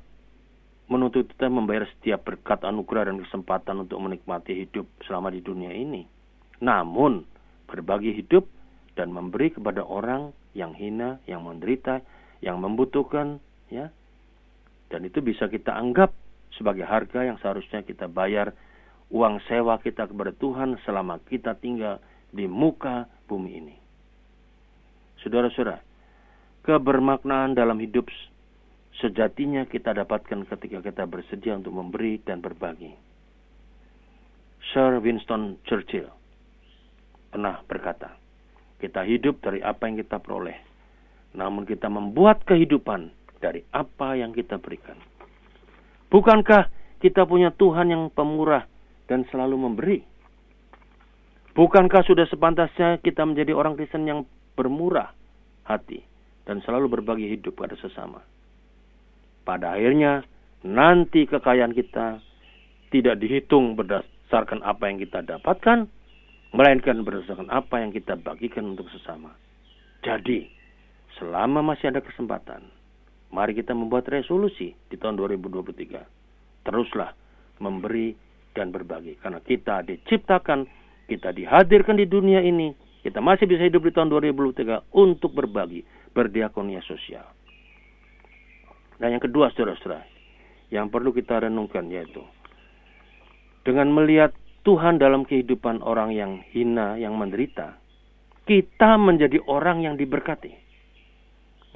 [0.88, 6.08] menuntut kita membayar setiap berkat anugerah dan kesempatan untuk menikmati hidup selama di dunia ini.
[6.64, 7.28] Namun,
[7.68, 8.48] berbagi hidup
[8.94, 12.06] dan memberi kepada orang yang hina, yang menderita,
[12.42, 13.42] yang membutuhkan,
[13.74, 13.90] ya.
[14.94, 16.14] Dan itu bisa kita anggap
[16.54, 18.54] sebagai harga yang seharusnya kita bayar
[19.10, 21.98] uang sewa kita kepada Tuhan selama kita tinggal
[22.30, 23.76] di muka bumi ini.
[25.22, 25.82] Saudara-saudara,
[26.66, 28.10] kebermaknaan dalam hidup
[29.02, 32.94] sejatinya kita dapatkan ketika kita bersedia untuk memberi dan berbagi.
[34.74, 36.10] Sir Winston Churchill
[37.34, 38.23] pernah berkata,
[38.84, 40.60] kita hidup dari apa yang kita peroleh.
[41.40, 45.00] Namun kita membuat kehidupan dari apa yang kita berikan.
[46.12, 46.68] Bukankah
[47.00, 48.68] kita punya Tuhan yang pemurah
[49.08, 50.00] dan selalu memberi?
[51.56, 54.28] Bukankah sudah sepantasnya kita menjadi orang Kristen yang
[54.60, 55.16] bermurah
[55.64, 56.04] hati
[56.44, 58.20] dan selalu berbagi hidup pada sesama?
[59.48, 60.28] Pada akhirnya,
[60.66, 62.20] nanti kekayaan kita
[62.90, 65.90] tidak dihitung berdasarkan apa yang kita dapatkan,
[66.54, 69.34] melainkan berdasarkan apa yang kita bagikan untuk sesama.
[70.06, 70.46] Jadi,
[71.18, 72.62] selama masih ada kesempatan,
[73.34, 76.64] mari kita membuat resolusi di tahun 2023.
[76.64, 77.12] Teruslah
[77.58, 78.14] memberi
[78.54, 80.70] dan berbagi karena kita diciptakan,
[81.10, 85.82] kita dihadirkan di dunia ini, kita masih bisa hidup di tahun 2023 untuk berbagi,
[86.14, 87.26] berdiakonia sosial.
[89.02, 90.06] Dan yang kedua, saudara-saudara,
[90.70, 92.22] yang perlu kita renungkan yaitu
[93.66, 94.32] dengan melihat
[94.64, 97.76] Tuhan dalam kehidupan orang yang hina, yang menderita,
[98.48, 100.56] kita menjadi orang yang diberkati.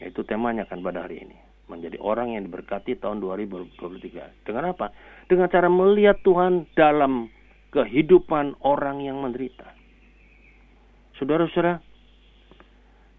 [0.04, 1.38] Itu temanya kan pada hari ini.
[1.67, 4.47] menjadi orang yang diberkati tahun 2023.
[4.47, 4.88] Dengan apa?
[5.28, 7.28] Dengan cara melihat Tuhan dalam
[7.76, 9.76] kehidupan orang yang menderita.
[11.19, 11.84] Saudara-saudara,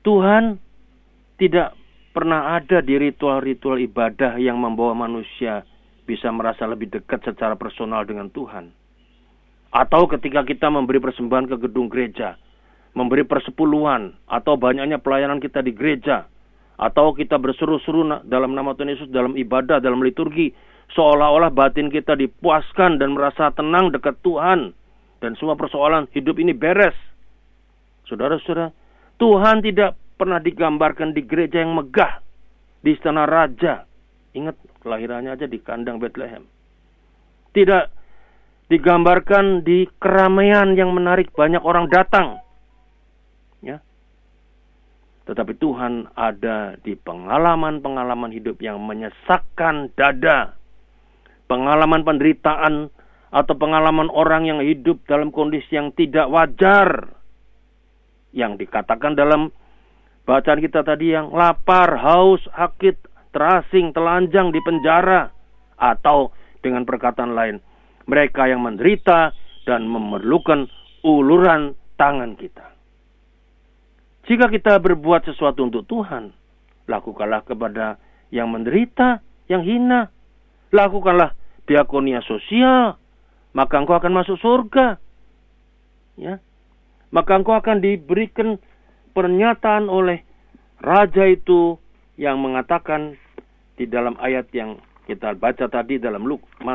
[0.00, 0.56] Tuhan
[1.36, 1.76] tidak
[2.16, 5.68] pernah ada di ritual-ritual ibadah yang membawa manusia
[6.08, 8.77] bisa merasa lebih dekat secara personal dengan Tuhan.
[9.68, 12.40] Atau ketika kita memberi persembahan ke gedung gereja,
[12.96, 16.24] memberi persepuluhan, atau banyaknya pelayanan kita di gereja,
[16.80, 20.54] atau kita berseru-seru dalam nama Tuhan Yesus dalam ibadah, dalam liturgi,
[20.96, 24.72] seolah-olah batin kita dipuaskan dan merasa tenang dekat Tuhan,
[25.20, 26.96] dan semua persoalan hidup ini beres.
[28.08, 28.72] Saudara-saudara,
[29.20, 32.24] Tuhan tidak pernah digambarkan di gereja yang megah,
[32.80, 33.84] di istana raja.
[34.32, 36.46] Ingat kelahirannya aja di kandang Bethlehem.
[37.52, 37.97] Tidak
[38.68, 42.40] digambarkan di keramaian yang menarik banyak orang datang.
[43.64, 43.80] Ya.
[45.24, 50.56] Tetapi Tuhan ada di pengalaman-pengalaman hidup yang menyesakkan dada.
[51.48, 52.92] Pengalaman penderitaan
[53.32, 57.16] atau pengalaman orang yang hidup dalam kondisi yang tidak wajar.
[58.36, 59.48] Yang dikatakan dalam
[60.28, 63.00] bacaan kita tadi yang lapar, haus, sakit,
[63.32, 65.32] terasing, telanjang di penjara.
[65.80, 67.64] Atau dengan perkataan lain,
[68.08, 69.36] mereka yang menderita
[69.68, 70.66] dan memerlukan
[71.04, 72.72] uluran tangan kita.
[74.24, 76.32] Jika kita berbuat sesuatu untuk Tuhan,
[76.88, 78.00] lakukanlah kepada
[78.32, 80.08] yang menderita, yang hina.
[80.68, 81.32] Lakukanlah
[81.64, 82.96] diakonia sosial,
[83.56, 85.00] maka engkau akan masuk surga.
[86.20, 86.40] Ya.
[87.08, 88.60] Maka engkau akan diberikan
[89.16, 90.24] pernyataan oleh
[90.84, 91.80] raja itu
[92.20, 93.16] yang mengatakan
[93.80, 94.76] di dalam ayat yang
[95.08, 96.28] kita baca tadi dalam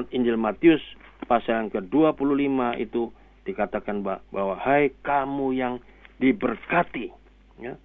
[0.10, 0.82] Injil Matius
[1.26, 3.10] pasal yang ke-25 itu
[3.44, 5.74] dikatakan bahwa hai kamu yang
[6.20, 7.12] diberkati
[7.60, 7.76] ya.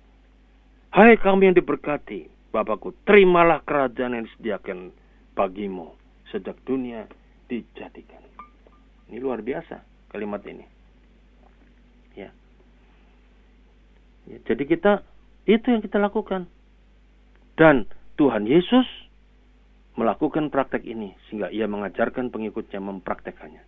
[0.94, 4.88] Hai kamu yang diberkati Bapakku terimalah kerajaan yang disediakan
[5.36, 5.92] bagimu
[6.32, 7.04] sejak dunia
[7.44, 8.24] dijadikan.
[9.12, 10.64] Ini luar biasa kalimat ini.
[12.16, 12.32] Ya.
[14.32, 15.04] ya jadi kita
[15.44, 16.48] itu yang kita lakukan.
[17.58, 17.84] Dan
[18.16, 18.86] Tuhan Yesus
[19.98, 23.66] melakukan praktek ini sehingga ia mengajarkan pengikutnya mempraktekannya.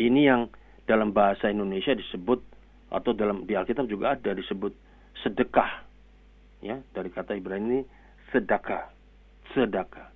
[0.00, 0.48] Ini yang
[0.88, 2.40] dalam bahasa Indonesia disebut
[2.88, 4.72] atau dalam di Alkitab juga ada disebut
[5.20, 5.84] sedekah.
[6.64, 7.80] Ya, dari kata Ibrani ini
[8.32, 8.88] sedekah.
[9.52, 10.08] Sedekah.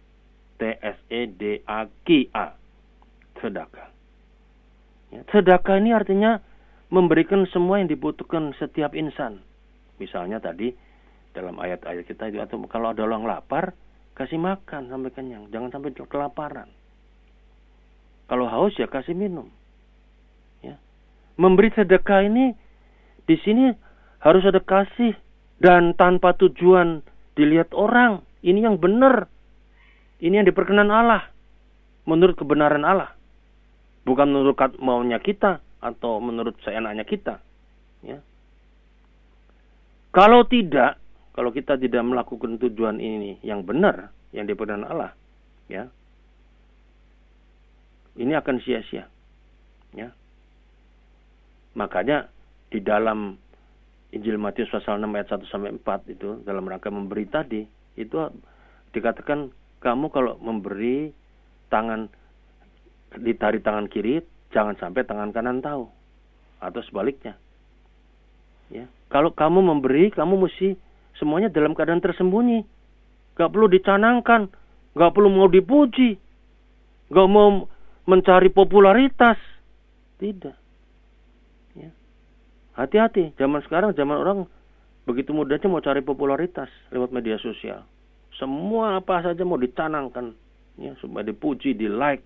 [0.57, 2.57] T S E D A K A.
[3.39, 3.89] Sedekah.
[5.13, 6.41] Ya, sedekah ini artinya
[6.89, 9.45] memberikan semua yang dibutuhkan setiap insan.
[10.01, 10.73] Misalnya tadi
[11.37, 13.77] dalam ayat-ayat kita itu atau kalau ada orang lapar,
[14.19, 16.67] kasih makan sampai kenyang, jangan sampai kelaparan.
[18.27, 19.49] Kalau haus ya kasih minum.
[20.61, 20.77] Ya.
[21.39, 22.53] Memberi sedekah ini
[23.25, 23.73] di sini
[24.21, 25.15] harus ada kasih
[25.63, 27.01] dan tanpa tujuan
[27.39, 28.21] dilihat orang.
[28.45, 29.31] Ini yang benar.
[30.21, 31.31] Ini yang diperkenan Allah.
[32.05, 33.15] Menurut kebenaran Allah.
[34.05, 37.41] Bukan menurut maunya kita atau menurut seenaknya kita.
[38.03, 38.21] Ya.
[40.13, 40.99] Kalau tidak,
[41.39, 45.15] kalau kita tidak melakukan tujuan ini yang benar, yang diperkenan Allah,
[45.71, 45.87] ya,
[48.19, 49.07] ini akan sia-sia.
[49.95, 50.11] Ya.
[51.79, 52.27] Makanya
[52.75, 53.39] di dalam
[54.11, 57.63] Injil Matius pasal 6 ayat 1 sampai 4 itu dalam rangka memberi tadi
[57.95, 58.19] itu
[58.91, 61.15] dikatakan kamu kalau memberi
[61.71, 62.11] tangan
[63.15, 65.87] ditarik tangan kiri jangan sampai tangan kanan tahu
[66.59, 67.39] atau sebaliknya.
[68.75, 68.91] Ya.
[69.07, 70.88] Kalau kamu memberi kamu mesti
[71.19, 72.63] Semuanya dalam keadaan tersembunyi.
[73.35, 74.51] Gak perlu dicanangkan.
[74.95, 76.19] Gak perlu mau dipuji.
[77.11, 77.67] Gak mau
[78.09, 79.37] mencari popularitas.
[80.19, 80.57] Tidak.
[81.79, 81.91] Ya.
[82.79, 83.35] Hati-hati.
[83.37, 84.39] Zaman sekarang, zaman orang
[85.05, 87.85] begitu mudahnya mau cari popularitas lewat media sosial.
[88.39, 90.35] Semua apa saja mau dicanangkan.
[90.79, 92.23] Ya, supaya dipuji, di like,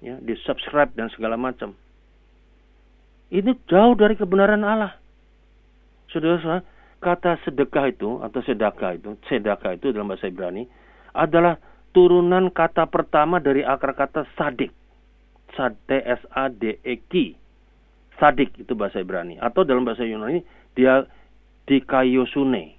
[0.00, 1.76] ya, di subscribe dan segala macam.
[3.28, 4.96] Ini jauh dari kebenaran Allah.
[6.08, 6.64] Saudara-saudara,
[6.98, 10.66] kata sedekah itu atau sedekah itu, sedekah itu dalam bahasa Ibrani
[11.14, 11.58] adalah
[11.94, 14.74] turunan kata pertama dari akar kata sadik.
[15.58, 17.34] T S A D E K.
[18.20, 20.42] Sadik itu bahasa Ibrani atau dalam bahasa Yunani
[20.78, 21.02] dia
[21.66, 22.78] dikayosune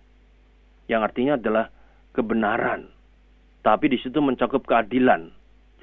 [0.87, 1.67] yang artinya adalah
[2.15, 2.87] kebenaran.
[3.59, 5.29] Tapi di situ mencakup keadilan.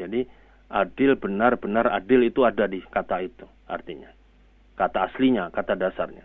[0.01, 0.25] Jadi
[0.72, 4.11] adil, benar, benar, adil itu ada di kata itu artinya.
[4.77, 6.25] Kata aslinya, kata dasarnya.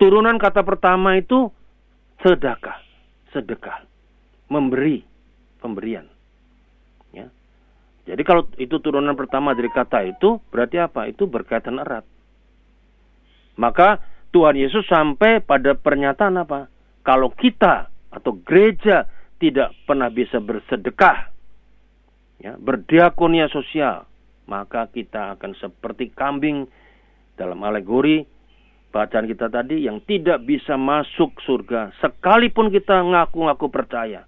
[0.00, 1.52] Turunan kata pertama itu
[2.24, 2.80] sedekah,
[3.36, 3.84] sedekah,
[4.48, 5.04] memberi,
[5.60, 6.08] pemberian.
[7.12, 7.28] Ya.
[8.08, 11.04] Jadi kalau itu turunan pertama dari kata itu, berarti apa?
[11.04, 12.08] Itu berkaitan erat.
[13.60, 14.00] Maka
[14.32, 16.72] Tuhan Yesus sampai pada pernyataan apa?
[17.04, 19.04] Kalau kita atau gereja
[19.36, 21.28] tidak pernah bisa bersedekah,
[22.40, 24.08] ya, berdiakonia sosial,
[24.48, 26.64] maka kita akan seperti kambing
[27.36, 28.39] dalam alegori
[28.90, 34.26] bacaan kita tadi yang tidak bisa masuk surga sekalipun kita ngaku-ngaku percaya.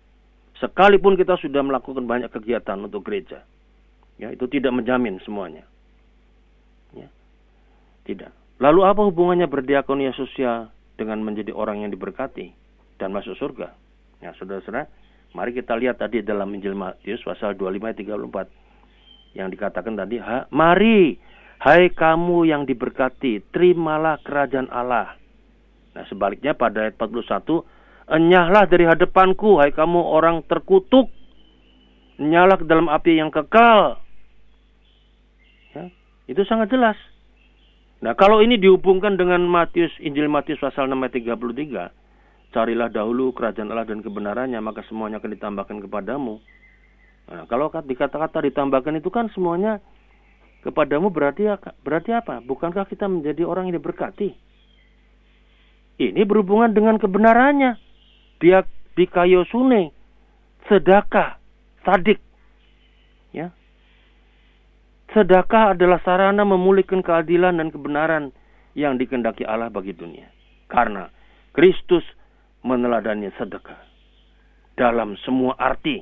[0.62, 3.42] Sekalipun kita sudah melakukan banyak kegiatan untuk gereja.
[4.22, 5.66] Ya, itu tidak menjamin semuanya.
[6.94, 7.10] Ya.
[8.06, 8.62] Tidak.
[8.62, 12.54] Lalu apa hubungannya berdiakonia sosial dengan menjadi orang yang diberkati
[13.02, 13.74] dan masuk surga?
[14.22, 14.86] Ya, saudara-saudara,
[15.34, 20.22] mari kita lihat tadi dalam Injil Matius pasal 25 ayat 34 yang dikatakan tadi,
[20.54, 21.18] mari
[21.62, 25.14] hai kamu yang diberkati, terimalah kerajaan Allah.
[25.94, 27.62] Nah, sebaliknya pada ayat 41,
[28.10, 31.06] enyahlah dari hadapanku, hai kamu orang terkutuk,
[32.18, 34.02] nyala ke dalam api yang kekal.
[35.70, 35.86] Ya,
[36.26, 36.98] itu sangat jelas.
[38.02, 41.94] Nah, kalau ini dihubungkan dengan Matius Injil Matius pasal 6 ayat 33,
[42.50, 46.42] carilah dahulu kerajaan Allah dan kebenarannya, maka semuanya akan ditambahkan kepadamu.
[47.30, 49.78] Nah, kalau dikata-kata ditambahkan itu kan semuanya
[50.62, 51.50] kepadamu berarti
[51.82, 52.40] berarti apa?
[52.42, 54.32] Bukankah kita menjadi orang yang diberkati?
[56.00, 57.78] Ini berhubungan dengan kebenarannya.
[58.42, 58.66] Biak
[58.98, 59.94] bikayosune,
[60.66, 61.38] sedekah,
[61.86, 62.18] sadik.
[63.30, 63.54] Ya,
[65.12, 68.32] Sedekah adalah sarana memulihkan keadilan dan kebenaran
[68.72, 70.24] yang dikendaki Allah bagi dunia.
[70.72, 71.12] Karena
[71.52, 72.00] Kristus
[72.64, 73.76] meneladani sedekah
[74.72, 76.00] dalam semua arti.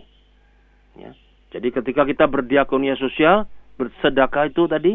[0.95, 1.11] Ya.
[1.51, 4.93] Jadi ketika kita berdiakonia sosial, bersedekah itu tadi,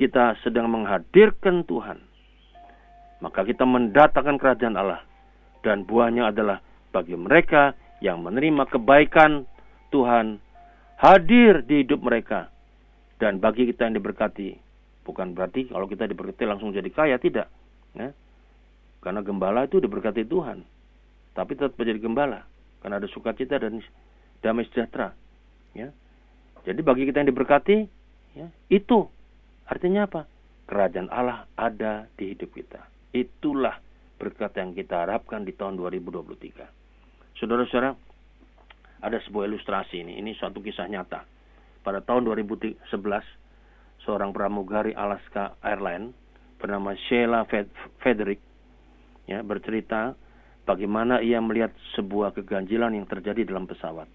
[0.00, 1.98] kita sedang menghadirkan Tuhan.
[3.22, 5.02] Maka kita mendatangkan kerajaan Allah.
[5.64, 6.60] Dan buahnya adalah
[6.92, 7.72] bagi mereka
[8.04, 9.48] yang menerima kebaikan
[9.88, 10.36] Tuhan
[11.00, 12.52] hadir di hidup mereka
[13.24, 14.58] dan bagi kita yang diberkati,
[15.06, 17.46] bukan berarti kalau kita diberkati langsung jadi kaya, tidak.
[17.94, 18.10] Ya.
[19.00, 20.66] Karena gembala itu diberkati Tuhan.
[21.32, 22.40] Tapi tetap menjadi gembala.
[22.82, 23.80] Karena ada sukacita dan
[24.42, 25.14] damai sejahtera.
[25.72, 25.94] Ya.
[26.64, 27.76] Jadi bagi kita yang diberkati,
[28.36, 29.04] ya, itu
[29.68, 30.24] artinya apa?
[30.64, 32.80] Kerajaan Allah ada di hidup kita.
[33.12, 33.76] Itulah
[34.16, 37.36] berkat yang kita harapkan di tahun 2023.
[37.36, 37.92] Saudara-saudara,
[39.04, 40.16] ada sebuah ilustrasi ini.
[40.24, 41.28] Ini suatu kisah nyata
[41.84, 42.80] pada tahun 2011
[44.08, 46.16] seorang pramugari Alaska Airlines
[46.56, 47.44] bernama Sheila
[48.00, 48.40] Frederick
[49.28, 50.16] ya bercerita
[50.64, 54.08] bagaimana ia melihat sebuah keganjilan yang terjadi dalam pesawat.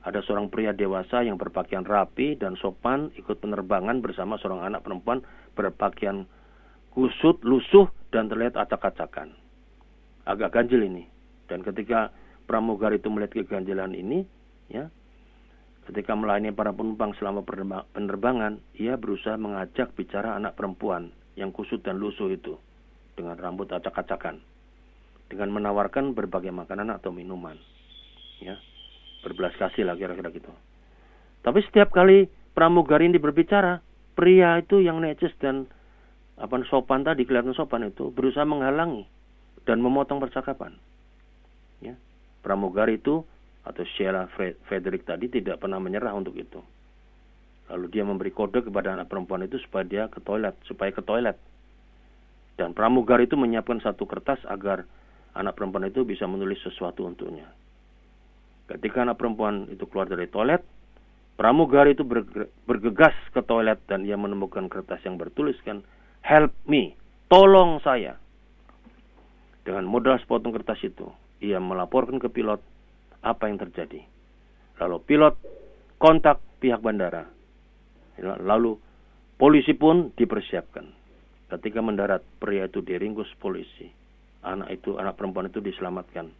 [0.00, 5.20] Ada seorang pria dewasa yang berpakaian rapi dan sopan ikut penerbangan bersama seorang anak perempuan
[5.52, 6.24] berpakaian
[6.96, 9.36] kusut, lusuh dan terlihat acak-acakan.
[10.24, 11.04] Agak ganjil ini.
[11.44, 12.14] Dan ketika
[12.48, 14.24] pramugari itu melihat keganjilan ini,
[14.72, 14.88] ya,
[15.90, 21.98] Ketika melayani para penumpang selama penerbangan, ia berusaha mengajak bicara anak perempuan yang kusut dan
[21.98, 22.54] lusuh itu
[23.18, 24.38] dengan rambut acak-acakan.
[25.26, 27.58] Dengan menawarkan berbagai makanan atau minuman.
[28.38, 28.54] Ya,
[29.20, 30.50] berbelas kasih lah kira-kira gitu.
[31.40, 33.80] Tapi setiap kali pramugari ini berbicara,
[34.12, 35.64] pria itu yang necis dan
[36.40, 39.04] apa sopan tadi kelihatan sopan itu berusaha menghalangi
[39.68, 40.76] dan memotong percakapan.
[41.80, 41.96] Ya,
[42.44, 43.24] pramugari itu
[43.64, 44.28] atau Sheila
[44.68, 46.60] Frederick tadi tidak pernah menyerah untuk itu.
[47.70, 51.38] Lalu dia memberi kode kepada anak perempuan itu supaya dia ke toilet, supaya ke toilet.
[52.58, 54.84] Dan pramugari itu menyiapkan satu kertas agar
[55.38, 57.46] anak perempuan itu bisa menulis sesuatu untuknya.
[58.70, 60.62] Ketika anak perempuan itu keluar dari toilet,
[61.34, 62.06] pramugari itu
[62.62, 65.82] bergegas ke toilet dan ia menemukan kertas yang bertuliskan
[66.22, 66.94] help me,
[67.26, 68.14] tolong saya.
[69.66, 71.10] Dengan modal sepotong kertas itu,
[71.42, 72.62] ia melaporkan ke pilot
[73.26, 74.06] apa yang terjadi.
[74.78, 75.34] Lalu pilot
[75.98, 77.26] kontak pihak bandara.
[78.22, 78.78] Lalu
[79.34, 80.86] polisi pun dipersiapkan.
[81.50, 83.90] Ketika mendarat, pria itu diringkus polisi.
[84.46, 86.30] Anak itu, anak perempuan itu diselamatkan.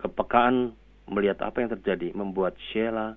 [0.00, 0.72] Kepekaan
[1.06, 3.14] melihat apa yang terjadi membuat Sheila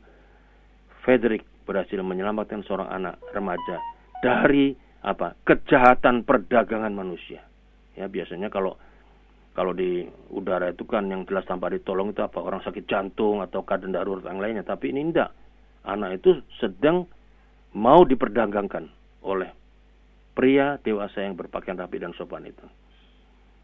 [1.02, 3.78] Frederick berhasil menyelamatkan seorang anak remaja
[4.22, 4.74] dari
[5.06, 5.38] apa?
[5.46, 7.46] Kejahatan perdagangan manusia.
[7.98, 8.78] Ya biasanya kalau
[9.58, 12.40] kalau di udara itu kan yang jelas tanpa ditolong itu apa?
[12.40, 14.64] Orang sakit jantung atau keadaan darurat yang lainnya.
[14.64, 15.34] Tapi ini tidak
[15.84, 17.10] anak itu sedang
[17.76, 18.88] mau diperdagangkan
[19.26, 19.50] oleh
[20.38, 22.66] pria dewasa yang berpakaian rapi dan sopan itu.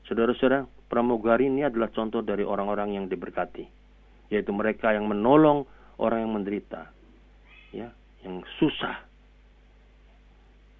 [0.05, 3.84] Saudara-saudara pramugari ini adalah contoh dari orang-orang yang diberkati
[4.33, 5.67] yaitu mereka yang menolong
[6.01, 6.89] orang yang menderita
[7.71, 7.91] ya
[8.25, 9.05] yang susah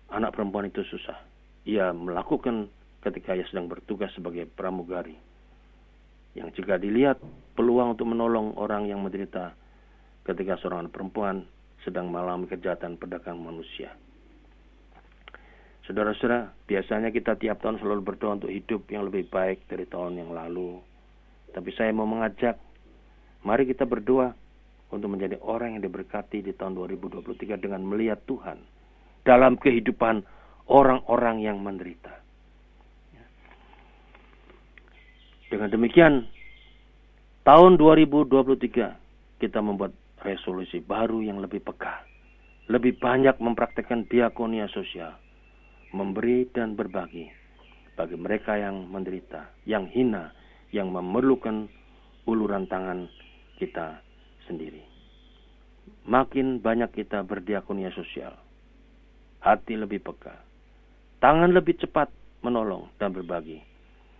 [0.09, 1.17] anak perempuan itu susah
[1.65, 2.69] ia melakukan
[3.05, 5.13] ketika ia sedang bertugas sebagai pramugari.
[6.33, 7.21] Yang jika dilihat
[7.53, 9.53] peluang untuk menolong orang yang menderita
[10.25, 11.45] ketika seorang perempuan
[11.85, 13.93] sedang mengalami kejahatan pedagang manusia.
[15.85, 20.33] Saudara-saudara, biasanya kita tiap tahun selalu berdoa untuk hidup yang lebih baik dari tahun yang
[20.33, 20.81] lalu.
[21.53, 22.57] Tapi saya mau mengajak,
[23.45, 24.33] mari kita berdoa
[24.89, 28.57] untuk menjadi orang yang diberkati di tahun 2023 dengan melihat Tuhan
[29.21, 30.25] dalam kehidupan
[30.65, 32.25] orang-orang yang menderita.
[35.45, 36.25] Dengan demikian,
[37.45, 39.93] tahun 2023 kita membuat
[40.25, 42.01] resolusi baru yang lebih peka,
[42.65, 45.13] lebih banyak mempraktekkan diakonia sosial,
[45.93, 47.29] memberi dan berbagi
[47.95, 50.35] bagi mereka yang menderita, yang hina,
[50.75, 51.71] yang memerlukan
[52.27, 53.07] uluran tangan
[53.57, 54.01] kita
[54.47, 54.81] sendiri.
[56.05, 58.33] Makin banyak kita berdiakonia sosial,
[59.41, 60.37] hati lebih peka,
[61.21, 62.09] tangan lebih cepat
[62.45, 63.61] menolong dan berbagi.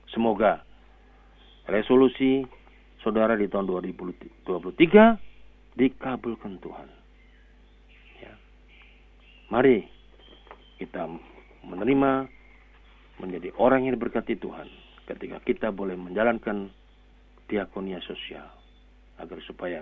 [0.10, 0.62] Semoga
[1.70, 2.46] resolusi
[3.02, 6.90] saudara di tahun 2023 dikabulkan Tuhan.
[8.22, 8.34] Ya.
[9.50, 9.86] Mari
[10.82, 11.10] kita
[11.66, 12.30] menerima
[13.22, 14.70] menjadi orang yang diberkati Tuhan
[15.06, 16.70] ketika kita boleh menjalankan
[17.46, 18.65] diakonia sosial
[19.20, 19.82] agar supaya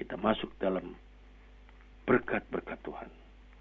[0.00, 0.96] kita masuk dalam
[2.08, 3.19] berkat-berkat Tuhan.